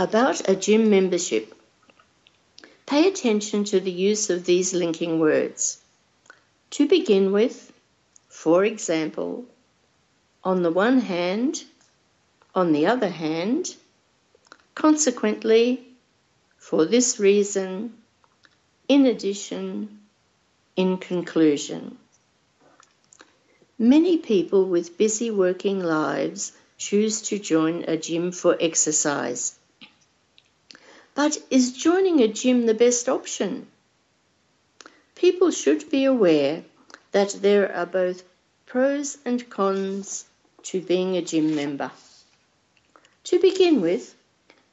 [0.00, 1.52] About a gym membership.
[2.86, 5.82] Pay attention to the use of these linking words.
[6.70, 7.72] To begin with,
[8.28, 9.44] for example,
[10.44, 11.64] on the one hand,
[12.54, 13.74] on the other hand,
[14.76, 15.84] consequently,
[16.58, 17.92] for this reason,
[18.86, 19.98] in addition,
[20.76, 21.98] in conclusion.
[23.80, 29.57] Many people with busy working lives choose to join a gym for exercise.
[31.18, 33.66] But is joining a gym the best option?
[35.16, 36.64] People should be aware
[37.10, 38.22] that there are both
[38.66, 40.26] pros and cons
[40.62, 41.90] to being a gym member.
[43.24, 44.14] To begin with,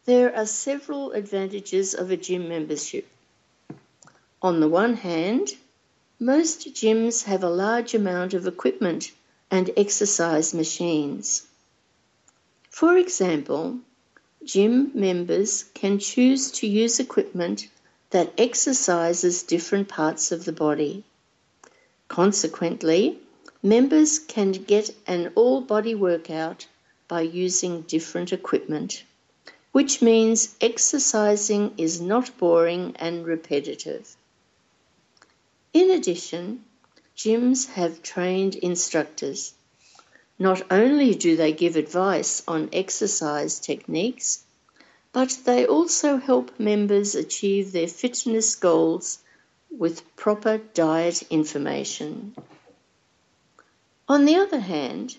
[0.06, 3.08] there are several advantages of a gym membership.
[4.40, 5.56] On the one hand,
[6.20, 9.12] most gyms have a large amount of equipment
[9.50, 11.48] and exercise machines.
[12.70, 13.80] For example,
[14.46, 17.68] gym members can choose to use equipment
[18.12, 21.04] that exercises different parts of the body.
[22.08, 23.20] Consequently,
[23.64, 26.68] members can get an all body workout
[27.08, 29.04] by using different equipment,
[29.72, 34.16] which means exercising is not boring and repetitive.
[35.74, 36.64] In addition,
[37.18, 39.54] gyms have trained instructors.
[40.38, 44.44] Not only do they give advice on exercise techniques,
[45.14, 49.20] but they also help members achieve their fitness goals
[49.72, 52.36] with proper diet information.
[54.10, 55.16] On the other hand,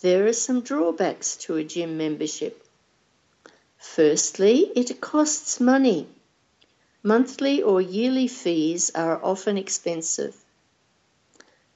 [0.00, 2.66] there are some drawbacks to a gym membership.
[3.78, 6.06] Firstly, it costs money.
[7.02, 10.36] Monthly or yearly fees are often expensive.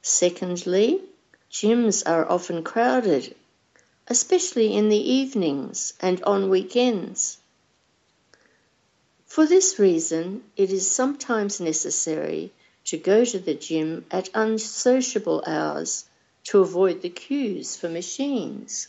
[0.02, 1.00] Secondly,
[1.50, 3.34] gyms are often crowded,
[4.08, 7.38] especially in the evenings and on weekends.
[9.26, 12.52] For this reason, it is sometimes necessary
[12.84, 16.04] to go to the gym at unsociable hours
[16.44, 18.88] to avoid the queues for machines.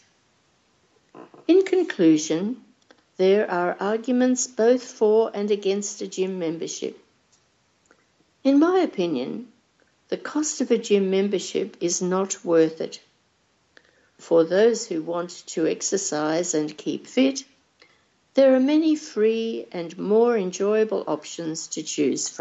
[1.47, 2.63] In conclusion,
[3.17, 6.99] there are arguments both for and against a gym membership.
[8.43, 9.51] In my opinion,
[10.09, 13.01] the cost of a gym membership is not worth it.
[14.17, 17.43] For those who want to exercise and keep fit,
[18.33, 22.35] there are many free and more enjoyable options to choose from.